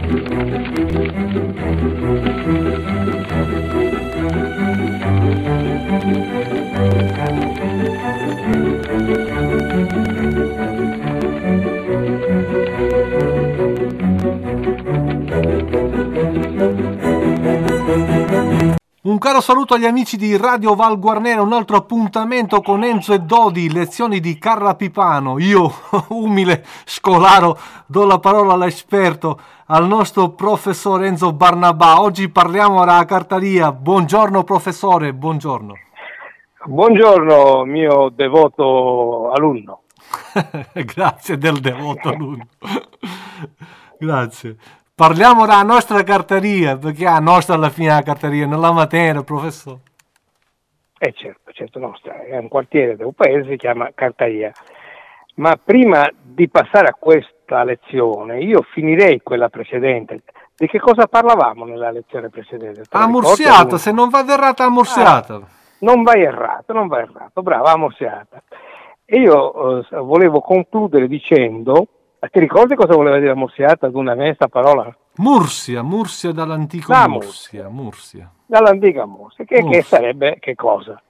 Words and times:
Thank 0.00 1.58
you. 1.82 2.17
Caro 19.38 19.40
saluto 19.40 19.74
agli 19.74 19.86
amici 19.86 20.16
di 20.16 20.36
Radio 20.36 20.74
Val 20.74 20.98
Guarnera, 20.98 21.42
un 21.42 21.52
altro 21.52 21.76
appuntamento 21.76 22.60
con 22.60 22.82
Enzo 22.82 23.12
e 23.12 23.20
Dodi, 23.20 23.70
lezioni 23.70 24.18
di 24.18 24.36
Carla 24.36 24.74
Pipano. 24.74 25.38
Io, 25.38 25.72
umile 26.08 26.64
scolaro, 26.84 27.56
do 27.86 28.04
la 28.04 28.18
parola 28.18 28.54
all'esperto, 28.54 29.38
al 29.66 29.86
nostro 29.86 30.30
professor 30.30 31.04
Enzo 31.04 31.32
Barnabà. 31.32 32.00
Oggi 32.00 32.28
parliamo 32.28 32.80
della 32.80 33.04
cartaria. 33.04 33.70
Buongiorno 33.70 34.42
professore, 34.42 35.12
buongiorno. 35.12 35.74
Buongiorno 36.64 37.64
mio 37.64 38.10
devoto 38.12 39.30
alunno. 39.30 39.82
Grazie 40.72 41.38
del 41.38 41.60
devoto 41.60 42.08
alunno. 42.08 42.46
Grazie. 43.98 44.56
Parliamo 44.98 45.46
della 45.46 45.62
nostra 45.62 46.02
carteria, 46.02 46.76
perché 46.76 47.06
è 47.06 47.20
nostra 47.20 47.54
alla 47.54 47.70
fine 47.70 47.90
la 47.90 48.02
carteria, 48.02 48.48
nella 48.48 48.72
materia, 48.72 49.22
professore. 49.22 49.78
Eh 50.98 51.12
certo, 51.12 51.52
certo, 51.52 51.78
nostra, 51.78 52.24
è 52.24 52.36
un 52.36 52.48
quartiere 52.48 52.96
del 52.96 53.12
paese, 53.14 53.48
si 53.48 53.56
chiama 53.58 53.92
Cartaria. 53.94 54.50
Ma 55.36 55.54
prima 55.54 56.10
di 56.20 56.48
passare 56.48 56.88
a 56.88 56.96
questa 56.98 57.62
lezione, 57.62 58.40
io 58.40 58.62
finirei 58.72 59.20
quella 59.22 59.48
precedente. 59.48 60.22
Di 60.56 60.66
che 60.66 60.80
cosa 60.80 61.06
parlavamo 61.06 61.64
nella 61.64 61.92
lezione 61.92 62.28
precedente? 62.28 62.82
Amorsiata, 62.90 63.78
se 63.78 63.92
non 63.92 64.08
vado 64.08 64.32
errata, 64.32 64.64
amorsiata. 64.64 65.34
Ah, 65.34 65.46
non 65.78 66.02
vai 66.02 66.22
errato, 66.22 66.72
non 66.72 66.88
vai 66.88 67.02
errato, 67.02 67.40
brava, 67.40 67.70
amorsiata. 67.70 68.42
E 69.04 69.20
io 69.20 69.78
eh, 69.78 69.96
volevo 70.00 70.40
concludere 70.40 71.06
dicendo 71.06 71.86
ti 72.30 72.40
ricordi 72.40 72.74
cosa 72.74 72.94
voleva 72.94 73.18
dire 73.18 73.34
Mursiata 73.34 73.86
ad 73.86 73.94
una 73.94 74.14
questa 74.14 74.48
parola? 74.48 74.94
Mursia, 75.16 75.82
Mursia 75.82 76.32
dall'antico 76.32 76.92
La 76.92 77.08
Mursia, 77.08 77.68
Mursia. 77.68 78.30
Dall'antica 78.46 79.06
Mursia, 79.06 79.44
che, 79.44 79.62
Mursia. 79.62 79.80
che 79.80 79.86
sarebbe 79.86 80.38
che 80.40 80.54
cosa? 80.54 81.00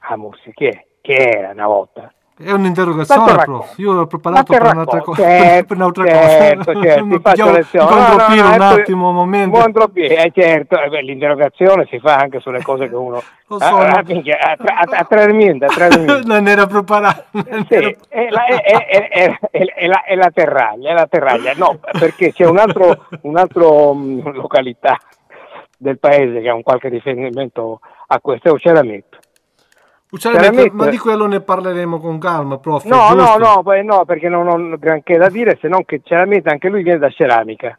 Ah, 0.00 0.16
Mursia, 0.16 0.52
che, 0.52 0.86
che 1.00 1.14
era 1.14 1.50
una 1.50 1.66
volta? 1.66 2.12
È 2.36 2.50
un'interrogazione, 2.50 3.44
prof. 3.44 3.78
Io 3.78 3.92
l'ho 3.92 4.06
preparato 4.08 4.52
per 4.52 4.62
un'altra 4.62 5.00
cosa. 5.02 5.22
Certo, 5.44 5.66
per 5.66 5.76
un'altra 5.76 6.04
certo, 6.04 6.72
cosa. 6.72 6.82
certo, 6.82 7.06
ti 7.06 7.20
faccio 7.20 7.50
lezione. 7.52 7.90
No, 7.90 7.96
no, 7.96 8.34
no, 8.34 8.54
un 8.54 8.60
attimo, 8.60 9.08
un 9.10 9.14
momento. 9.14 9.94
Eh, 9.94 10.32
certo, 10.34 10.80
eh, 10.80 10.88
beh, 10.88 11.02
l'interrogazione 11.02 11.86
si 11.88 12.00
fa 12.00 12.16
anche 12.16 12.40
sulle 12.40 12.60
cose 12.60 12.88
che 12.88 12.94
uno... 12.96 13.22
Lo 13.46 13.58
so. 13.60 13.64
Ah, 13.64 13.88
no. 13.88 14.02
minchia, 14.04 14.38
a, 14.40 14.56
a, 14.58 14.98
a 14.98 15.04
tradimento, 15.08 15.66
a 15.66 15.68
tradimento. 15.68 16.26
non 16.26 16.48
era 16.48 16.66
preparato. 16.66 17.24
Sì, 17.68 17.96
è, 18.08 18.28
la, 18.30 18.46
è, 18.46 18.86
è, 18.88 19.38
è, 19.50 19.86
la, 19.86 20.02
è 20.02 20.14
la 20.16 20.30
terraglia, 20.34 20.90
è 20.90 20.94
la 20.94 21.06
terraglia. 21.06 21.52
No, 21.54 21.78
perché 21.96 22.32
c'è 22.32 22.46
un 22.46 22.58
altro, 22.58 23.06
un 23.22 23.36
altro 23.36 23.90
um, 23.90 24.32
località 24.32 24.98
del 25.78 26.00
paese 26.00 26.40
che 26.40 26.48
ha 26.48 26.54
un 26.54 26.62
qualche 26.62 26.88
riferimento 26.88 27.78
a 28.08 28.18
questo, 28.18 28.48
è 28.48 28.50
Oceramento 28.50 29.18
Chiaramente... 30.18 30.70
Ma 30.72 30.88
di 30.88 30.98
quello 30.98 31.26
ne 31.26 31.40
parleremo 31.40 31.98
con 31.98 32.18
calma, 32.18 32.58
prof. 32.58 32.84
No, 32.84 33.14
no, 33.14 33.36
no, 33.36 33.62
no, 33.82 34.04
perché 34.04 34.28
non 34.28 34.48
ho 34.48 34.78
granché 34.78 35.16
da 35.16 35.28
dire, 35.28 35.58
se 35.60 35.68
non 35.68 35.84
che 35.84 36.00
chiaramente 36.02 36.50
anche 36.50 36.68
lui 36.68 36.82
viene 36.82 36.98
da 36.98 37.10
ceramica. 37.10 37.78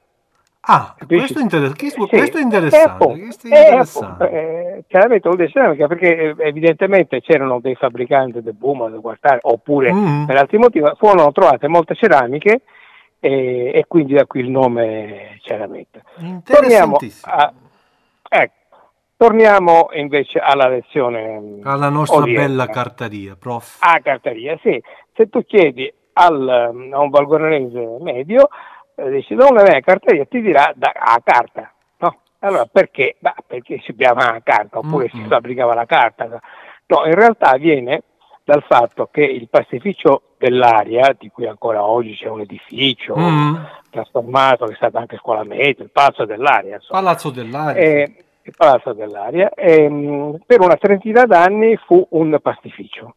Ah, 0.67 0.95
questo, 1.05 1.39
inter... 1.39 1.75
questo, 1.75 2.03
sì. 2.03 2.07
questo, 2.07 2.37
è 2.39 2.41
interessante. 2.41 3.05
Questo 3.05 3.47
è 3.47 3.59
interessante. 3.59 4.29
Eh, 4.31 4.83
chiaramente 4.87 5.29
vuol 5.29 5.37
dire 5.37 5.51
ceramica 5.51 5.85
perché 5.85 6.15
eh, 6.15 6.35
evidentemente 6.39 7.21
c'erano 7.21 7.59
dei 7.59 7.75
fabbricanti 7.75 8.41
del 8.41 8.55
boom, 8.55 8.89
del 8.89 8.99
quartiere, 8.99 9.39
oppure 9.43 9.93
mm-hmm. 9.93 10.25
per 10.25 10.37
altri 10.37 10.57
motivi, 10.57 10.91
furono 10.97 11.31
trovate 11.31 11.67
molte 11.67 11.93
ceramiche 11.93 12.61
e, 13.19 13.71
e 13.75 13.85
quindi 13.87 14.13
da 14.15 14.25
qui 14.25 14.39
il 14.39 14.49
nome 14.49 15.37
ceramica. 15.41 16.01
Torniamo 16.43 16.97
a... 17.21 17.53
Ecco, 18.27 18.53
Torniamo 19.17 19.89
invece 19.93 20.39
alla 20.39 20.67
lezione. 20.67 21.59
Alla 21.63 21.89
nostra 21.89 22.23
odierna. 22.23 22.41
bella 22.41 22.67
cartaria, 22.67 23.35
prof. 23.39 23.77
Ah, 23.79 23.99
cartaria, 24.01 24.57
sì. 24.61 24.81
Se 25.13 25.29
tu 25.29 25.45
chiedi 25.45 25.91
al, 26.13 26.49
a 26.49 26.99
un 26.99 27.09
valgoranese 27.09 27.97
medio, 28.01 28.49
eh, 28.95 29.09
dici 29.11 29.33
una 29.33 29.63
mia 29.63 29.79
cartaria, 29.79 30.25
ti 30.25 30.41
dirà 30.41 30.73
da, 30.75 30.91
a 30.93 31.21
carta. 31.23 31.71
No? 31.99 32.19
Allora 32.39 32.65
perché? 32.65 33.15
Bah, 33.19 33.35
perché 33.45 33.81
si 33.85 33.95
chiama 33.95 34.33
a 34.33 34.41
carta, 34.41 34.79
oppure 34.79 35.09
mm-hmm. 35.13 35.23
si 35.23 35.29
fabbricava 35.29 35.73
la 35.73 35.85
carta. 35.85 36.27
No, 36.87 37.05
in 37.05 37.15
realtà 37.15 37.55
viene 37.55 38.03
dal 38.43 38.63
fatto 38.67 39.07
che 39.11 39.23
il 39.23 39.47
pastificio 39.49 40.33
dell'aria, 40.37 41.15
di 41.17 41.29
cui 41.29 41.47
ancora 41.47 41.83
oggi 41.83 42.15
c'è 42.15 42.27
un 42.27 42.41
edificio 42.41 43.15
mm. 43.17 43.55
trasformato, 43.89 44.65
che 44.65 44.73
è 44.73 44.75
stata 44.75 44.99
anche 44.99 45.17
scuola 45.17 45.43
media, 45.43 45.83
il 45.83 45.89
Palazzo 45.89 46.25
dell'Aria. 46.25 46.75
Insomma. 46.75 46.99
Palazzo 46.99 47.29
dell'Aria. 47.31 47.81
Eh, 47.81 48.24
il 48.45 48.53
Palazzo 48.55 48.93
dell'Aria, 48.93 49.49
e, 49.49 49.83
ehm, 49.83 50.37
per 50.45 50.61
una 50.61 50.75
trentina 50.75 51.25
d'anni 51.25 51.75
fu 51.77 52.05
un 52.11 52.37
pastificio, 52.41 53.15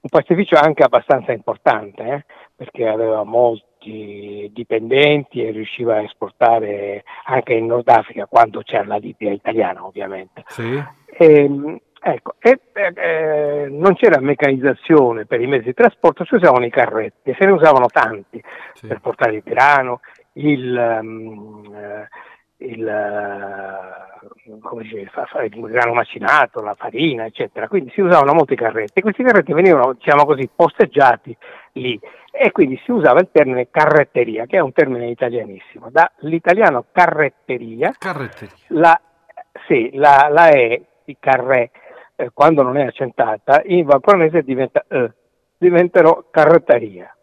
un 0.00 0.08
pastificio 0.08 0.56
anche 0.56 0.82
abbastanza 0.82 1.32
importante, 1.32 2.02
eh, 2.02 2.24
perché 2.56 2.86
aveva 2.86 3.22
molti 3.24 4.50
dipendenti 4.52 5.44
e 5.44 5.50
riusciva 5.50 5.96
a 5.96 6.02
esportare 6.02 7.04
anche 7.24 7.52
in 7.52 7.66
Nord 7.66 7.88
Africa 7.88 8.26
quando 8.26 8.62
c'era 8.62 8.84
la 8.84 8.96
Libia 8.96 9.30
italiana 9.30 9.84
ovviamente. 9.84 10.44
Sì. 10.46 10.82
E, 11.06 11.34
ehm, 11.34 11.78
ecco, 12.00 12.34
e, 12.38 12.60
eh, 12.72 13.66
non 13.68 13.94
c'era 13.94 14.20
meccanizzazione 14.20 15.26
per 15.26 15.42
i 15.42 15.46
mezzi 15.46 15.66
di 15.66 15.74
trasporto, 15.74 16.24
si 16.24 16.34
usavano 16.34 16.64
i 16.64 16.70
carretti 16.70 17.34
se 17.38 17.44
ne 17.44 17.52
usavano 17.52 17.86
tanti 17.88 18.42
sì. 18.72 18.86
per 18.86 19.00
portare 19.00 19.34
il 19.34 19.42
grano, 19.44 20.00
il... 20.32 20.98
Um, 21.02 21.74
eh, 21.74 22.08
il, 22.58 22.86
eh, 22.86 24.58
come 24.60 24.82
dice, 24.82 25.00
il 25.00 25.60
grano 25.70 25.94
macinato, 25.94 26.60
la 26.60 26.74
farina, 26.74 27.24
eccetera. 27.24 27.68
Quindi 27.68 27.90
si 27.90 28.00
usavano 28.00 28.32
molti 28.32 28.54
carretti 28.54 28.98
e 28.98 29.02
questi 29.02 29.22
carretti 29.22 29.52
venivano, 29.52 29.94
diciamo 29.94 30.24
così, 30.24 30.48
posteggiati 30.54 31.36
lì 31.72 31.98
e 32.30 32.50
quindi 32.52 32.80
si 32.84 32.90
usava 32.90 33.20
il 33.20 33.28
termine 33.30 33.68
carretteria, 33.70 34.46
che 34.46 34.56
è 34.56 34.60
un 34.60 34.72
termine 34.72 35.08
italianissimo. 35.08 35.90
Dall'italiano 35.90 36.86
carretteria, 36.92 37.94
carretteria. 37.98 38.54
La, 38.68 39.00
sì, 39.66 39.90
la, 39.94 40.28
la 40.30 40.50
E 40.50 40.84
di 41.04 41.16
carré, 41.18 41.70
eh, 42.16 42.30
quando 42.32 42.62
non 42.62 42.76
è 42.76 42.86
accentata, 42.86 43.62
in 43.64 43.84
valporanese 43.84 44.42
diventa 44.42 44.84
E, 44.88 45.12
diventerò 45.56 46.24
carretteria 46.30 47.13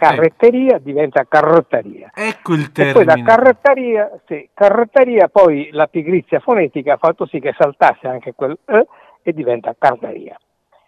carretteria 0.00 0.76
ecco. 0.76 0.84
diventa 0.84 1.26
carrotteria. 1.28 2.10
Ecco 2.14 2.54
il 2.54 2.72
termine. 2.72 2.90
E 2.90 3.04
poi 3.04 3.04
da 3.04 3.22
carrotteria, 3.22 4.20
sì, 4.26 4.48
carrotteria, 4.54 5.28
poi 5.28 5.68
la 5.72 5.86
pigrizia 5.86 6.40
fonetica 6.40 6.94
ha 6.94 6.96
fatto 6.96 7.26
sì 7.26 7.38
che 7.38 7.54
saltasse 7.56 8.06
anche 8.06 8.32
quel 8.34 8.58
E 8.64 8.86
e 9.22 9.32
diventa 9.32 9.74
cartaria. 9.78 10.38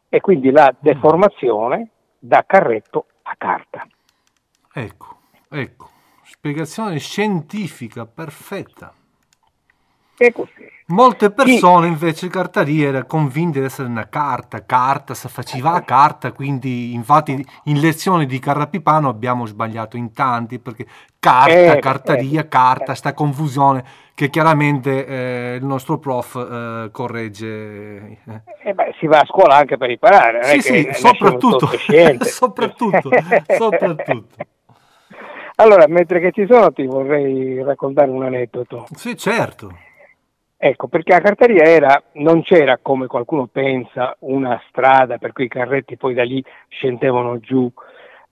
E 0.09 0.21
quindi 0.21 0.51
la 0.51 0.73
mm. 0.73 0.77
deformazione 0.81 1.91
da 2.19 2.45
carretto 2.47 3.07
a 3.23 3.35
carta. 3.37 3.87
Ecco, 4.73 5.19
ecco, 5.51 5.91
spiegazione 6.25 6.99
scientifica 6.99 8.07
perfetta. 8.07 8.95
E 10.23 10.33
così. 10.33 10.71
Molte 10.87 11.31
persone 11.31 11.87
sì. 11.87 11.93
invece 11.93 12.29
Cartaria 12.29 12.89
era 12.89 13.05
convinte 13.05 13.59
di 13.59 13.65
essere 13.65 13.89
una 13.89 14.09
carta, 14.09 14.65
carta, 14.65 15.15
si 15.15 15.27
faceva 15.27 15.73
a 15.73 15.83
carta, 15.83 16.33
quindi 16.33 16.93
infatti 16.93 17.45
in 17.65 17.81
lezioni 17.81 18.27
di 18.27 18.39
Carrapipano 18.39 19.09
abbiamo 19.09 19.47
sbagliato 19.47 19.97
in 19.97 20.13
tanti 20.13 20.59
perché 20.59 20.87
carta, 21.19 21.75
eh, 21.75 21.79
cartaria, 21.79 22.43
eh, 22.43 22.49
carta, 22.49 22.95
sta 22.95 23.15
confusione 23.15 23.85
che 24.15 24.29
chiaramente 24.29 25.07
eh, 25.07 25.55
il 25.57 25.65
nostro 25.65 25.99
prof 25.99 26.37
eh, 26.37 26.91
corregge. 26.93 28.19
Eh 28.63 28.75
beh, 28.75 28.95
si 29.01 29.07
va 29.07 29.21
a 29.21 29.27
scuola 29.27 29.57
anche 29.57 29.77
per 29.77 29.91
imparare. 29.91 30.45
Sì, 30.45 30.61
sì, 30.61 30.89
soprattutto, 30.93 31.71
soprattutto, 32.21 33.11
soprattutto. 33.57 34.37
Allora, 35.57 35.87
mentre 35.89 36.21
che 36.21 36.33
ci 36.33 36.47
sono 36.49 36.71
ti 36.73 36.87
vorrei 36.87 37.63
raccontare 37.63 38.11
un 38.11 38.25
aneddoto. 38.25 38.87
Sì, 38.95 39.17
certo. 39.17 39.91
Ecco, 40.65 40.87
perché 40.87 41.13
a 41.13 41.21
Cartaria 41.21 41.65
era, 41.65 42.01
non 42.13 42.43
c'era 42.43 42.79
come 42.81 43.09
qualcuno 43.09 43.49
pensa 43.51 44.15
una 44.21 44.63
strada 44.69 45.19
per 45.19 45.33
cui 45.33 45.47
i 45.47 45.49
carretti 45.49 45.97
poi 45.97 46.15
da 46.15 46.23
lì 46.23 46.41
scendevano 46.69 47.41
giù, 47.41 47.69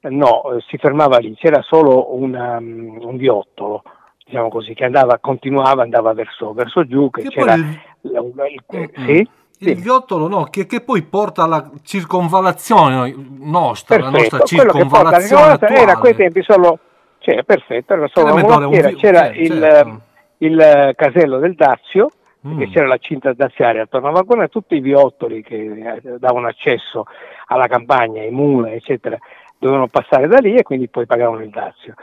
no, 0.03 0.43
si 0.69 0.77
fermava 0.77 1.19
lì, 1.19 1.35
c'era 1.35 1.61
solo 1.63 2.15
una, 2.15 2.59
un 2.59 3.17
viottolo, 3.17 3.83
diciamo 4.25 4.49
così, 4.49 4.75
che 4.75 4.85
andava, 4.85 5.19
continuava, 5.19 5.83
andava 5.83 6.13
verso, 6.13 6.53
verso 6.53 6.87
giù, 6.87 7.11
che, 7.11 7.23
che 7.23 7.29
c'era... 7.31 7.55
Il... 7.55 7.81
Il, 8.03 8.13
il, 8.13 8.79
mm, 8.79 9.07
sì? 9.07 9.29
Il 9.59 9.67
sì. 9.67 9.75
viottolo 9.75 10.29
no, 10.29 10.45
che, 10.45 10.67
che, 10.67 10.83
poi 10.83 11.03
porta 11.03 11.43
alla 11.43 11.69
circonvallazione 11.83 13.13
nostra, 13.41 13.97
Perfetto, 13.97 14.17
la 14.17 14.19
nostra 14.23 14.45
circonvallazione. 14.45 15.59
Era 15.67 15.93
a 15.95 15.99
quei 15.99 16.15
tempi 16.15 16.45
solo 16.45 16.79
C'era, 17.19 17.43
perfetto, 17.43 17.93
era 17.93 18.07
solo 18.07 18.35
una 18.35 18.41
mulattiera, 18.41 18.93
c'era 18.93 19.27
il, 19.33 19.61
certo. 19.61 20.01
il, 20.39 20.93
casello 20.95 21.39
del 21.41 21.57
Dazio, 21.57 22.11
mm. 22.47 22.59
che 22.59 22.69
c'era 22.69 22.87
la 22.87 22.99
cinta 22.99 23.33
daziaria 23.33 23.83
attorno 23.83 24.09
a 24.09 24.13
Vagone, 24.13 24.49
tutti 24.49 24.77
i 24.77 24.81
viottoli 24.81 25.43
che 25.43 26.01
eh, 26.03 26.19
davano 26.19 26.47
accesso 26.47 27.05
alla 27.47 27.67
campagna, 27.67 28.23
i 28.23 28.31
mule, 28.31 28.75
eccetera, 28.75 29.19
dovevano 29.59 29.89
passare 29.89 30.27
da 30.27 30.39
lì 30.39 30.55
e 30.55 30.63
quindi 30.63 30.89
poi 30.89 31.07
pagavano 31.07 31.43
il 31.43 31.51
Dazio 31.51 31.95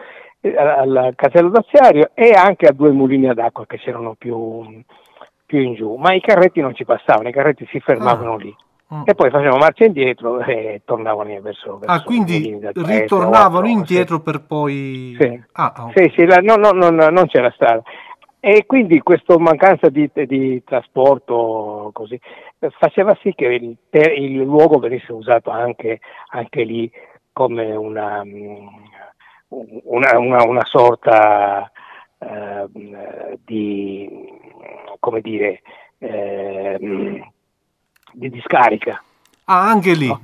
al 0.55 1.13
casello 1.15 1.49
daziario 1.49 2.11
e 2.13 2.31
anche 2.31 2.67
a 2.67 2.71
due 2.71 2.91
mulini 2.91 3.27
ad 3.27 3.39
acqua 3.39 3.65
che 3.65 3.77
c'erano 3.77 4.15
più, 4.17 4.83
più 5.45 5.59
in 5.59 5.73
giù, 5.73 5.95
ma 5.95 6.13
i 6.13 6.21
carretti 6.21 6.61
non 6.61 6.75
ci 6.75 6.85
passavano, 6.85 7.29
i 7.29 7.33
carretti 7.33 7.67
si 7.69 7.79
fermavano 7.79 8.33
ah. 8.33 8.37
lì. 8.37 8.55
Mm. 8.93 9.01
E 9.03 9.15
poi 9.15 9.29
facevano 9.29 9.57
marcia 9.57 9.83
indietro 9.83 10.39
e 10.39 10.81
tornavano 10.85 11.29
verso, 11.41 11.77
verso 11.77 11.93
Ah, 11.93 12.01
quindi 12.03 12.57
ritornavano 12.73 13.67
indietro 13.67 14.21
per 14.21 14.41
poi... 14.45 15.13
Sì, 15.19 15.43
ah, 15.53 15.73
okay. 15.89 16.09
sì, 16.09 16.13
sì 16.15 16.25
la, 16.25 16.37
no, 16.37 16.55
no, 16.55 16.71
no, 16.71 17.09
non 17.09 17.27
c'era 17.27 17.51
strada. 17.51 17.81
E 18.49 18.65
quindi 18.65 19.01
questa 19.01 19.37
mancanza 19.37 19.89
di, 19.89 20.09
di, 20.13 20.63
trasporto 20.63 21.89
così, 21.91 22.17
faceva 22.79 23.13
sì 23.21 23.33
che 23.35 23.43
il, 23.45 23.77
il 23.91 24.37
luogo 24.37 24.79
venisse 24.79 25.11
usato 25.11 25.49
anche, 25.49 25.99
anche 26.29 26.63
lì 26.63 26.89
come 27.33 27.75
una, 27.75 28.21
una, 29.49 30.17
una, 30.17 30.43
una 30.43 30.63
sorta 30.63 31.69
eh, 32.19 33.37
di, 33.43 34.09
come 34.97 35.19
dire, 35.19 35.61
eh, 35.97 36.77
di 38.13 38.29
discarica. 38.29 39.03
Ah, 39.43 39.67
anche 39.71 39.93
lì. 39.93 40.07
No? 40.07 40.21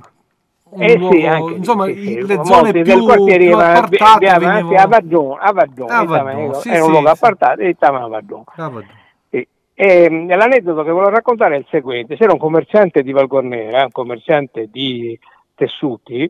Eh 0.76 0.96
luogo, 0.96 1.14
sì, 1.14 1.26
anche 1.26 1.54
insomma, 1.54 1.84
sì, 1.86 1.94
sì, 1.94 2.26
le 2.26 2.44
zone 2.44 2.72
più, 2.72 2.82
del 2.82 3.00
quartiere 3.02 3.44
più 3.44 3.56
appartate 3.56 4.26
a 4.26 4.38
Vardon, 4.38 4.76
a 4.76 5.52
Vardon, 5.52 5.90
a 5.90 6.04
Vardon 6.04 6.54
sì, 6.54 6.68
era 6.68 6.84
un 6.84 6.90
luogo 6.90 7.08
appartato 7.08 7.60
e 7.60 7.74
stavano 7.76 8.06
a 8.06 8.08
Vardon. 8.08 8.44
E, 9.30 9.48
e, 9.72 10.08
l'aneddoto 10.08 10.82
che 10.82 10.90
volevo 10.90 11.10
raccontare 11.10 11.54
è 11.54 11.58
il 11.58 11.66
seguente, 11.70 12.16
c'era 12.16 12.32
un 12.32 12.38
commerciante 12.38 13.02
di 13.02 13.12
Valgornera, 13.12 13.84
un 13.84 13.92
commerciante 13.92 14.68
di 14.70 15.18
tessuti, 15.54 16.28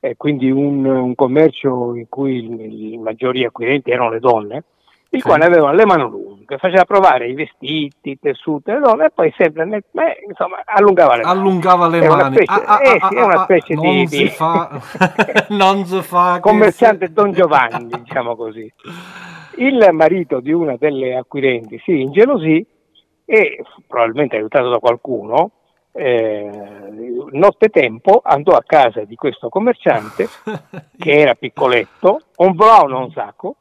eh, 0.00 0.16
quindi 0.16 0.50
un, 0.50 0.84
un, 0.84 1.14
commercio 1.14 1.94
in 1.94 2.08
cui 2.08 2.92
i 2.92 2.98
maggiori 2.98 3.44
acquirenti 3.44 3.90
erano 3.90 4.10
le 4.10 4.20
donne, 4.20 4.64
il 5.12 5.20
sì. 5.20 5.26
quale 5.26 5.44
aveva 5.44 5.72
le 5.72 5.84
mani 5.84 6.02
lunghe, 6.02 6.56
faceva 6.58 6.84
provare 6.84 7.28
i 7.28 7.34
vestiti, 7.34 8.10
i 8.10 8.18
tessuti 8.20 8.70
alle 8.70 8.80
donne 8.80 9.06
e 9.06 9.10
poi 9.10 9.34
sempre 9.36 9.64
nel, 9.64 9.82
eh, 9.92 10.24
insomma, 10.28 10.62
allungava 10.64 11.16
le 11.16 11.22
mani. 11.22 11.38
Allungava 11.38 11.88
le 11.88 12.08
mani. 12.08 12.34
Specie, 12.36 12.52
ah, 12.52 12.64
ah, 12.64 12.80
eh, 12.82 12.98
ah, 13.00 13.08
sì, 13.08 13.16
è 13.16 13.22
una 13.22 13.42
specie 13.42 13.74
non 13.74 13.82
di, 13.82 14.06
si 14.06 14.28
fa, 14.28 14.80
non 15.50 15.84
si 15.84 16.00
fa 16.02 16.38
commerciante 16.40 17.06
che... 17.06 17.12
Don 17.12 17.32
Giovanni, 17.32 17.88
diciamo 18.02 18.36
così. 18.36 18.72
Il 19.56 19.88
marito 19.92 20.38
di 20.38 20.52
una 20.52 20.76
delle 20.78 21.16
acquirenti 21.16 21.80
si 21.84 22.00
ingelosì 22.00 22.64
e, 23.24 23.64
probabilmente 23.86 24.36
aiutato 24.36 24.68
da 24.70 24.78
qualcuno, 24.78 25.50
eh, 25.92 26.50
nottetempo 27.32 28.20
andò 28.22 28.52
a 28.52 28.62
casa 28.64 29.02
di 29.02 29.16
questo 29.16 29.48
commerciante 29.48 30.28
che 30.96 31.12
era 31.12 31.34
piccoletto, 31.34 32.20
un 32.36 32.54
bravo 32.54 32.96
un 32.96 33.10
sacco. 33.10 33.56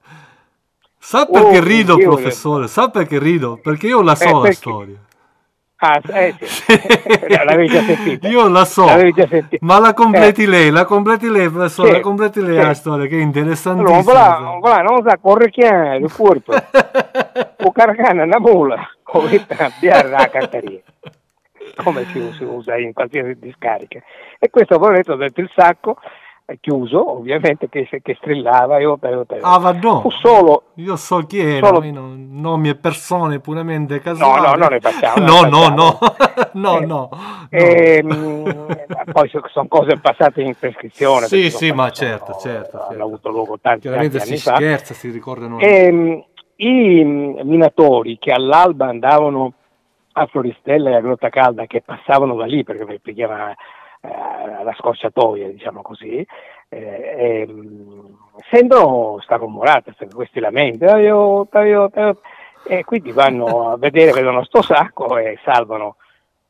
Sa 1.01 1.25
perché 1.25 1.57
oh, 1.57 1.63
rido, 1.63 1.97
professore? 1.97 2.67
Sa 2.67 2.89
perché 2.89 3.19
rido? 3.19 3.57
Perché 3.61 3.87
io 3.87 4.01
la 4.01 4.15
so 4.15 4.43
eh, 4.43 4.47
la 4.47 4.51
storia. 4.51 4.95
Ah, 5.77 6.01
eh, 6.13 6.35
sì. 6.39 6.73
l'avevi 7.45 7.67
già 7.67 7.81
sentita. 7.81 8.27
Io 8.27 8.47
la 8.49 8.65
so, 8.65 8.85
ma 9.61 9.79
la 9.79 9.93
completi 9.93 10.43
eh. 10.43 10.47
lei, 10.47 10.69
la 10.69 10.83
completi 10.83 11.29
lei, 11.29 11.49
professore, 11.49 11.87
sì, 11.87 11.95
la 11.95 12.01
completi 12.01 12.41
lei 12.41 12.59
sì. 12.59 12.65
la 12.65 12.73
storia, 12.73 13.05
che 13.07 13.17
è 13.17 13.21
interessantissima. 13.21 13.99
Allora, 13.99 14.57
voilà, 14.59 14.81
non 14.81 15.01
sa 15.03 15.17
il 15.95 16.11
corpo, 16.11 16.53
o 16.53 17.71
caricare 17.71 18.21
una 18.21 18.39
mula, 18.39 18.89
come 19.01 19.45
abbiare 19.57 20.09
la 20.09 20.29
carteria 20.29 20.81
come 21.83 22.05
si, 22.11 22.43
usa 22.43 22.77
in 22.77 22.93
qualsiasi 22.93 23.37
discarica. 23.39 24.01
E 24.37 24.49
questo 24.49 24.77
poveretto 24.77 25.15
dentro 25.15 25.43
il 25.43 25.51
sacco, 25.55 25.97
chiuso 26.59 27.17
ovviamente, 27.17 27.69
che, 27.69 27.87
che 27.87 28.15
strillava 28.15 28.77
e 28.77 28.85
opera, 28.85 29.19
opera. 29.19 29.41
Ah, 29.47 29.59
ma 29.59 29.71
no, 29.71 30.03
solo, 30.21 30.63
io 30.75 30.95
so 30.95 31.19
chi 31.19 31.39
era, 31.39 31.67
solo... 31.67 31.83
nomi 31.83 32.69
e 32.69 32.75
persone 32.75 33.39
puramente 33.39 33.99
casuali. 33.99 34.41
No, 34.41 34.47
no, 34.51 34.55
non 34.55 34.67
ne 34.71 34.79
facciamo. 34.79 35.25
no, 35.25 35.41
no, 35.41 35.67
no, 35.69 35.99
no, 36.53 36.79
no, 36.79 37.09
eh, 37.49 38.01
no. 38.01 38.67
Eh, 38.69 38.85
poi 39.11 39.29
sono 39.51 39.67
cose 39.67 39.97
passate 39.97 40.41
in 40.41 40.55
prescrizione. 40.57 41.27
Sì, 41.27 41.49
sì, 41.49 41.71
ma 41.71 41.89
certo, 41.91 42.33
certo, 42.39 42.77
certo. 42.77 42.87
Hanno 42.89 43.03
avuto 43.03 43.29
luogo 43.29 43.59
tanti, 43.61 43.87
tanti 43.87 44.17
anni 44.17 44.19
si 44.19 44.37
fa. 44.37 44.55
scherza, 44.55 44.93
si 44.93 45.09
ricordano. 45.09 45.59
E, 45.59 45.85
ehm, 45.85 46.23
I 46.57 47.03
minatori 47.43 48.17
che 48.17 48.31
all'alba 48.31 48.87
andavano 48.87 49.53
a 50.13 50.25
Floristella 50.25 50.89
e 50.89 50.95
a 50.95 51.01
Grotta 51.01 51.29
Calda 51.29 51.65
che 51.65 51.81
passavano 51.81 52.35
da 52.35 52.45
lì 52.45 52.63
perché 52.63 52.85
eh, 52.93 52.99
la 54.01 54.73
scorciatoia, 54.77 55.49
diciamo 55.49 55.81
così, 55.81 56.25
eh, 56.69 57.45
ehm, 57.47 58.17
sembrano 58.49 59.19
strarumorate 59.21 59.95
questi 60.13 60.39
lamenti, 60.39 60.85
aiuto, 60.85 61.57
aiuto, 61.57 61.99
aiuto. 61.99 62.21
e 62.67 62.83
quindi 62.83 63.11
vanno 63.11 63.71
a 63.71 63.77
vedere, 63.77 64.11
vedono 64.11 64.43
sto 64.43 64.61
sacco 64.61 65.17
e 65.17 65.37
salvano 65.43 65.95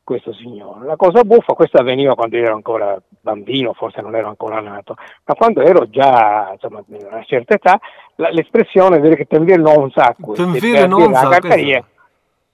questo 0.02 0.32
signore. 0.32 0.86
La 0.86 0.96
cosa 0.96 1.22
buffa, 1.22 1.54
questo 1.54 1.78
avveniva 1.78 2.14
quando 2.14 2.36
ero 2.36 2.54
ancora 2.54 3.00
bambino, 3.20 3.72
forse 3.74 4.00
non 4.00 4.16
ero 4.16 4.28
ancora 4.28 4.60
nato, 4.60 4.96
ma 5.24 5.34
quando 5.34 5.60
ero 5.60 5.88
già 5.88 6.50
insomma, 6.52 6.78
a 6.80 6.84
una 6.88 7.22
certa 7.24 7.54
età, 7.54 7.78
la, 8.16 8.30
l'espressione 8.30 8.98
vedere 8.98 9.16
che 9.16 9.26
te 9.26 9.38
non 9.38 9.46
un 9.78 9.90
sacco, 9.90 10.32
te 10.32 10.86
non 10.86 11.12
carcaria, 11.12 11.84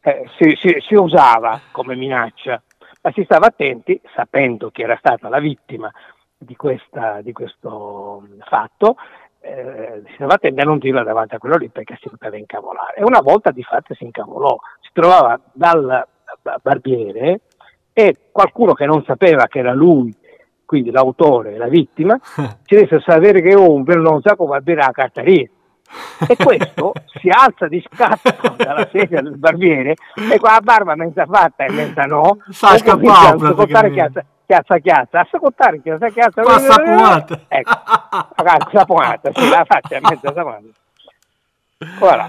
eh, 0.03 0.29
si, 0.39 0.55
si, 0.61 0.77
si, 0.87 0.95
usava 0.95 1.59
come 1.73 1.97
minaccia, 1.97 2.63
ma 3.07 3.13
si 3.13 3.23
stava 3.23 3.47
attenti, 3.47 4.01
sapendo 4.17 4.71
chi 4.71 4.83
era 4.83 4.97
stata 4.99 5.29
la 5.29 5.39
vittima 5.39 5.89
di, 6.37 6.57
questa, 6.57 7.21
di 7.23 7.31
questo 7.31 8.27
fatto, 8.49 8.97
eh, 9.39 10.03
si 10.07 10.15
stava 10.15 10.35
attenti 10.35 10.61
a 10.61 10.65
non 10.65 10.79
dirla 10.79 11.05
davanti 11.05 11.37
a 11.37 11.39
quello 11.39 11.55
lì 11.55 11.69
perché 11.69 11.97
si 12.01 12.09
poteva 12.09 12.37
incavolare. 12.37 12.97
E 12.97 13.05
una 13.05 13.21
volta 13.21 13.53
di 13.53 13.63
fatto 13.63 13.95
si 13.95 14.03
incavolò, 14.03 14.59
si 14.81 14.91
trovava 14.93 15.39
dal 15.53 16.05
barbiere 16.61 17.43
e 17.93 18.17
qualcuno 18.33 18.73
che 18.73 18.87
non 18.87 19.05
sapeva 19.05 19.47
che 19.47 19.61
era 19.61 19.73
lui, 19.73 20.13
quindi 20.65 20.91
l'autore, 20.91 21.57
la 21.57 21.69
vittima, 21.69 22.19
ci 22.67 22.75
disse 22.75 22.99
sapere 23.07 23.41
che 23.41 23.55
un 23.55 23.85
per 23.85 23.99
non 23.99 24.21
sa 24.21 24.35
come 24.35 24.61
la 24.65 24.91
carteria 24.91 25.49
e 26.27 26.37
questo 26.37 26.93
si 27.21 27.29
alza 27.29 27.69
di 27.69 27.85
scatto 27.91 28.55
dalla 28.57 28.89
sedia 28.91 29.21
del 29.21 29.37
barbiere 29.37 29.95
e 30.15 30.39
con 30.39 30.51
la 30.51 30.61
barba 30.61 30.95
mezza 30.95 31.27
fatta 31.27 31.65
e 31.65 31.73
mezza 31.73 32.03
no. 32.05 32.39
Sa 32.51 32.77
scappare 32.79 33.91
chiazza 34.47 34.79
chiazza 34.79 35.21
a 35.21 35.29
scottare 35.31 35.83
chiazza 35.83 36.09
chiazza 36.09 36.43
la 36.43 36.59
saponata. 36.59 37.41
ecco. 37.49 37.71
Saponata 38.73 39.31
sì, 39.33 39.49
la 39.49 39.65
faccia 39.65 39.99
mezza 40.01 40.33
saponata. 40.33 40.65
Voilà. 41.99 42.29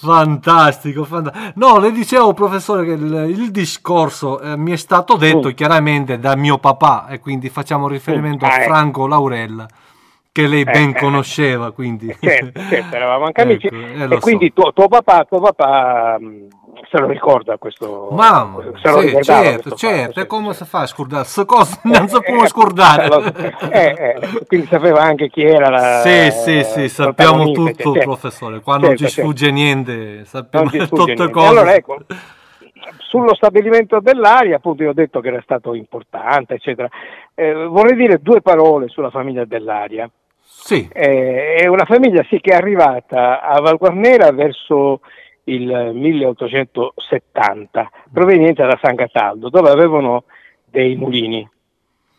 Fantastico, 0.00 1.02
fantastico. 1.02 1.52
No, 1.56 1.78
le 1.78 1.90
dicevo, 1.90 2.32
professore, 2.32 2.84
che 2.84 2.92
il, 2.92 3.30
il 3.30 3.50
discorso 3.50 4.38
eh, 4.40 4.56
mi 4.56 4.70
è 4.70 4.76
stato 4.76 5.16
detto 5.16 5.48
mm. 5.48 5.52
chiaramente 5.52 6.20
da 6.20 6.36
mio 6.36 6.58
papà 6.58 7.08
e 7.08 7.18
quindi 7.18 7.48
facciamo 7.48 7.88
riferimento 7.88 8.46
mm. 8.46 8.48
a 8.48 8.52
Franco 8.60 9.08
Laurella 9.08 9.66
che 10.32 10.46
lei 10.46 10.64
ben 10.64 10.88
eh, 10.88 10.90
eh, 10.90 10.94
conosceva, 10.94 11.72
quindi. 11.72 12.14
Certo, 12.20 12.60
certo, 12.68 12.94
eravamo 12.94 13.24
anche 13.26 13.40
amici. 13.42 13.66
Ecco, 13.66 13.76
eh, 13.76 14.16
e 14.16 14.20
quindi 14.20 14.52
so. 14.54 14.62
tuo, 14.62 14.72
tuo, 14.72 14.88
papà, 14.88 15.24
tuo 15.24 15.40
papà 15.40 16.16
mm, 16.20 16.46
se 16.90 16.98
lo 16.98 17.06
ricorda 17.06 17.56
questo. 17.56 18.08
Mamma, 18.12 18.62
se 18.82 18.90
lo 18.90 19.00
sì, 19.00 19.22
certo, 19.22 19.70
certo, 19.74 20.20
e 20.20 20.26
come 20.26 20.54
si 20.54 20.64
fa 20.64 20.80
a 20.80 20.86
scordare? 20.86 21.22
Queste 21.22 21.44
cose 21.44 21.80
non 21.84 22.08
si 22.08 22.18
può 22.22 22.46
scordare. 22.46 23.08
Eh, 23.70 23.94
eh, 23.98 24.44
quindi 24.46 24.66
sapeva 24.66 25.00
anche 25.00 25.28
chi 25.28 25.42
era 25.42 25.68
la. 25.68 26.00
Sì, 26.02 26.30
sì, 26.30 26.64
sì, 26.64 26.88
sappiamo 26.88 27.50
tutto, 27.50 27.92
certo. 27.92 28.00
professore. 28.00 28.60
Quando 28.60 28.86
certo, 28.88 29.02
non 29.02 29.10
ci 29.10 29.14
sfugge 29.20 29.44
certo. 29.46 29.54
niente, 29.54 30.24
sappiamo 30.24 30.70
tutte 30.70 31.30
cose. 31.30 31.46
Allora, 31.46 31.74
ecco, 31.74 31.96
sullo 32.98 33.34
stabilimento 33.34 34.00
dell'aria, 34.00 34.56
appunto, 34.56 34.82
io 34.82 34.90
ho 34.90 34.94
detto 34.94 35.20
che 35.20 35.28
era 35.28 35.40
stato 35.42 35.74
importante, 35.74 36.54
eccetera. 36.54 36.88
Eh, 37.34 37.52
vorrei 37.52 37.96
dire 37.96 38.20
due 38.20 38.40
parole 38.40 38.88
sulla 38.88 39.10
famiglia 39.10 39.44
dell'aria. 39.44 40.10
Sì. 40.40 40.88
Eh, 40.92 41.54
è 41.54 41.66
una 41.66 41.84
famiglia 41.84 42.24
sì, 42.28 42.40
che 42.40 42.52
è 42.52 42.56
arrivata 42.56 43.42
a 43.42 43.60
Valguarnera 43.60 44.32
verso 44.32 45.00
il 45.44 45.90
1870, 45.94 47.90
proveniente 48.12 48.62
da 48.62 48.78
San 48.82 48.96
Cataldo, 48.96 49.48
dove 49.48 49.70
avevano 49.70 50.24
dei 50.64 50.96
mulini, 50.96 51.48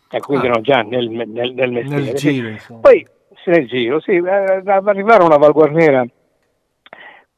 e 0.10 0.20
quindi 0.20 0.46
ah. 0.46 0.50
erano 0.50 0.64
già 0.64 0.82
nel, 0.82 1.10
nel, 1.10 1.54
nel 1.54 1.72
mestiere. 1.72 2.04
Nel 2.04 2.16
giro, 2.16 2.80
Poi, 2.80 3.06
nel 3.46 3.68
giro, 3.68 4.00
sì, 4.00 4.12
eh, 4.14 4.62
arrivarono 4.66 5.34
a 5.34 5.38
Valguarnera 5.38 6.06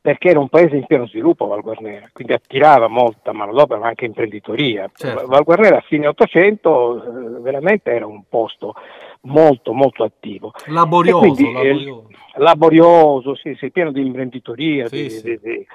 perché 0.01 0.29
era 0.29 0.39
un 0.39 0.50
paese 0.50 0.75
in 0.75 0.86
pieno 0.88 1.05
sviluppo 1.05 1.46
Valguarnera, 1.46 2.10
quindi 2.12 2.34
attirava 2.34 2.88
molta 2.88 3.34
manodopera 3.34 3.79
ma 3.79 3.88
anche 3.88 4.05
imprenditoria. 4.05 4.89
Certo. 4.91 5.27
Valguarnera 5.27 5.77
a 5.77 5.81
fine 5.81 6.08
800 6.08 7.03
eh, 7.38 7.39
veramente 7.41 7.91
era 7.91 8.08
un 8.08 8.24
posto 8.27 8.74
molto 9.22 9.74
molto 9.74 10.03
attivo. 10.03 10.53
Laborioso, 10.65 11.20
quindi, 11.20 11.51
laborioso. 11.51 12.08
Eh, 12.10 12.39
laborioso, 12.39 13.36
sì, 13.36 13.55
sì, 13.60 13.70
pieno 13.70 13.91
di 13.91 14.03
imprenditoria, 14.03 14.88
sì, 14.88 15.08
di. 15.08 15.22
Di, 15.22 15.39
di, 15.39 15.67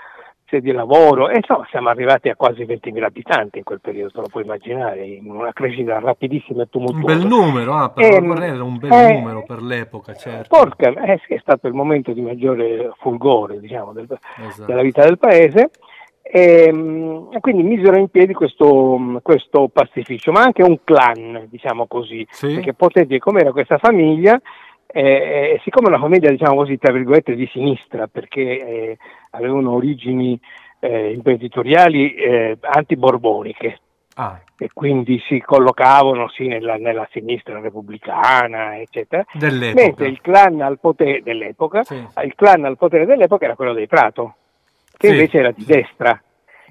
di, 0.49 0.73
lavoro, 0.73 1.29
e 1.29 1.37
insomma 1.37 1.67
siamo 1.71 1.89
arrivati 1.89 2.29
a 2.29 2.37
quasi 2.37 2.65
20.000 2.65 3.03
abitanti 3.03 3.59
in 3.59 3.65
quel 3.65 3.81
periodo, 3.81 4.11
te 4.11 4.21
lo 4.21 4.29
puoi 4.29 4.45
immaginare, 4.45 5.05
in 5.05 5.31
una 5.31 5.53
crescita 5.53 5.99
rapidissima 5.99 6.63
e 6.63 6.69
tumultuosa. 6.69 7.15
Un 7.15 7.19
bel 7.19 7.27
numero, 7.27 7.75
ah, 7.75 7.91
per 7.91 8.05
e, 8.05 8.17
ehm, 8.17 8.43
era 8.43 8.63
un 8.63 8.79
bel 8.79 8.93
eh, 8.93 9.13
numero 9.15 9.45
per 9.45 9.63
l'epoca, 9.63 10.15
certo. 10.15 10.57
Porca, 10.57 10.89
eh, 10.91 11.21
sì, 11.27 11.35
è 11.35 11.39
stato 11.41 11.67
il 11.67 11.75
momento 11.75 12.13
di 12.13 12.21
maggiore 12.21 12.93
fulgore, 12.99 13.59
diciamo, 13.59 13.93
del, 13.93 14.07
esatto. 14.47 14.67
della 14.67 14.83
vita 14.83 15.03
del 15.03 15.19
paese. 15.19 15.71
Ehm, 16.23 17.29
e, 17.33 17.41
quindi 17.41 17.63
misero 17.63 17.97
in 17.99 18.09
piedi 18.09 18.33
questo, 18.33 19.21
questo, 19.23 19.69
pastificio, 19.73 20.33
ma 20.33 20.43
anche 20.43 20.63
un 20.63 20.79
clan, 20.83 21.47
diciamo 21.49 21.87
così, 21.87 22.27
sì. 22.31 22.55
perché 22.55 22.75
potete 22.75 23.07
dire 23.07 23.21
com'era 23.21 23.53
questa 23.53 23.79
famiglia, 23.79 24.41
eh, 24.99 25.61
siccome 25.63 25.89
una 25.89 25.99
famiglia, 25.99 26.31
diciamo 26.31 26.57
così, 26.57 26.79
tra 26.79 26.91
virgolette, 26.91 27.35
di 27.35 27.47
sinistra, 27.53 28.07
perché 28.07 28.41
eh, 28.41 28.99
avevano 29.31 29.73
origini 29.73 30.41
eh, 30.81 31.13
imprenditoriali 31.13 32.15
eh, 32.15 32.59
antiborboniche, 32.61 33.79
ah. 34.15 34.41
e 34.57 34.71
quindi 34.73 35.23
si 35.29 35.39
collocavano 35.41 36.31
sì, 36.31 36.47
nella, 36.47 36.77
nella, 36.77 37.07
sinistra 37.11 37.61
repubblicana, 37.61 38.79
eccetera, 38.79 39.23
mentre 39.35 40.09
il 40.09 40.21
clan 40.23 40.63
al 40.63 40.79
potere 40.79 41.21
dell'epoca, 41.23 41.85
sì. 41.85 42.03
il 42.25 42.35
clan 42.35 42.65
al 42.65 42.79
potere 42.79 43.05
dell'epoca 43.05 43.45
era 43.45 43.55
quello 43.55 43.75
dei 43.75 43.87
Prato 43.87 44.37
che 44.97 45.09
sì. 45.09 45.13
invece 45.13 45.39
era 45.39 45.51
di 45.51 45.65
destra. 45.67 46.19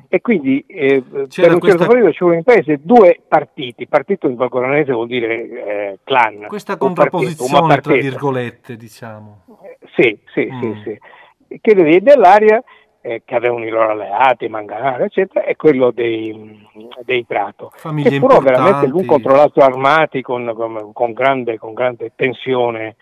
E 0.07 0.21
quindi 0.21 0.63
eh, 0.67 1.01
per 1.01 1.21
un 1.21 1.29
certo 1.29 1.59
questa... 1.59 1.87
periodo 1.87 2.11
ci 2.11 2.23
in 2.23 2.43
paese 2.43 2.79
due 2.81 3.21
partiti, 3.27 3.87
partito 3.87 4.27
in 4.27 4.35
valgoranese 4.35 4.91
vuol 4.91 5.07
dire 5.07 5.49
eh, 5.49 5.99
clan. 6.03 6.45
Questa 6.47 6.77
contrapposizione 6.77 7.67
partito, 7.67 7.89
tra 7.89 8.01
virgolette, 8.01 8.77
diciamo. 8.77 9.43
Eh, 9.63 9.77
sì, 9.95 10.17
sì, 10.33 10.49
mm. 10.51 10.61
sì, 10.61 10.81
sì. 10.83 11.57
Che 11.61 11.75
vedi 11.75 12.01
dell'aria 12.01 12.61
eh, 13.01 13.21
che 13.23 13.35
avevano 13.35 13.65
i 13.65 13.69
loro 13.69 13.91
alleati, 13.91 14.47
Manganara, 14.47 15.03
eccetera, 15.03 15.45
e 15.45 15.55
quello 15.55 15.91
dei, 15.91 16.67
dei 17.03 17.23
Prato. 17.23 17.71
Famiglie 17.75 18.09
che 18.09 18.19
furono 18.19 18.39
veramente 18.39 18.87
l'un 18.87 19.05
controllato 19.05 19.59
armati 19.59 20.21
con, 20.21 20.51
con, 20.55 20.91
con, 20.91 21.13
grande, 21.13 21.59
con 21.59 21.73
grande 21.73 22.13
tensione 22.15 22.95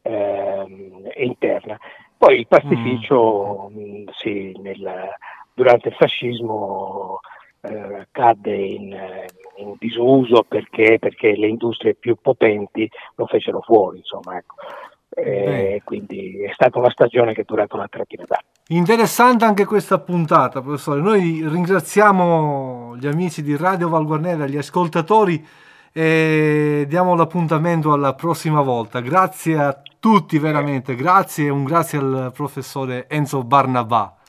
eh, 0.00 0.64
interna. 1.16 1.78
Poi 2.16 2.38
il 2.38 2.46
pastificio 2.46 3.70
mm. 3.70 4.04
sì, 4.12 4.56
nel, 4.62 5.10
durante 5.54 5.88
il 5.88 5.94
fascismo 5.94 7.20
eh, 7.62 8.06
cadde 8.10 8.54
in, 8.56 8.96
in, 9.56 9.74
disuso 9.78 10.44
perché, 10.48 10.98
perché, 10.98 11.36
le 11.36 11.48
industrie 11.48 11.94
più 11.94 12.16
potenti 12.20 12.88
lo 13.16 13.26
fecero 13.26 13.60
fuori, 13.60 13.98
insomma, 13.98 14.36
ecco. 14.36 14.54
E 15.12 15.82
quindi 15.84 16.40
è 16.42 16.52
stata 16.52 16.78
una 16.78 16.90
stagione 16.90 17.34
che 17.34 17.40
è 17.40 17.44
durata 17.44 17.74
una 17.74 17.88
trecina 17.88 18.24
d'anni. 18.26 18.78
Interessante 18.78 19.44
anche 19.44 19.64
questa 19.64 19.98
puntata, 19.98 20.62
professore. 20.62 21.00
Noi 21.00 21.44
ringraziamo 21.46 22.96
gli 22.96 23.08
amici 23.08 23.42
di 23.42 23.56
Radio 23.56 23.88
Valguarnera, 23.88 24.46
gli 24.46 24.56
ascoltatori 24.56 25.44
e 25.92 26.84
diamo 26.88 27.16
l'appuntamento 27.16 27.92
alla 27.92 28.14
prossima 28.14 28.62
volta. 28.62 29.00
Grazie 29.00 29.58
a 29.58 29.82
tutti 29.98 30.38
veramente, 30.38 30.94
grazie 30.94 31.46
e 31.46 31.50
un 31.50 31.64
grazie 31.64 31.98
al 31.98 32.30
professore 32.32 33.08
Enzo 33.08 33.42
Barnabà. 33.42 34.19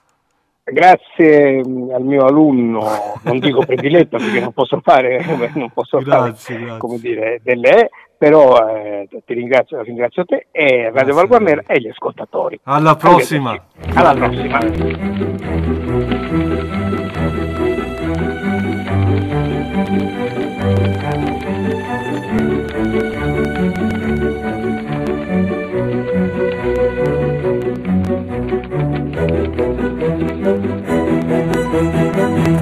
Grazie 0.72 1.62
mm, 1.66 1.92
al 1.92 2.04
mio 2.04 2.26
alunno, 2.26 3.20
non 3.24 3.40
dico 3.40 3.66
prediletto 3.66 4.18
perché 4.18 4.40
non 4.40 4.54
posso 4.54 4.80
fare, 4.82 5.24
non 5.56 5.70
posso 5.72 6.00
grazie, 6.00 6.56
fare 6.56 6.66
grazie. 6.66 6.80
come 6.80 6.98
dire, 6.98 7.42
delle 7.44 7.90
però 8.22 8.68
eh, 8.68 9.08
ti 9.26 9.34
ringrazio, 9.34 9.82
ringrazio 9.82 10.26
te 10.26 10.46
e 10.52 10.92
Radio 10.94 11.16
Valguarnera 11.16 11.64
e 11.66 11.82
gli 11.82 11.88
ascoltatori. 11.88 12.60
Alla 12.66 12.96
prossima. 12.96 13.60
Alla 13.96 14.14
prossima. 14.14 14.60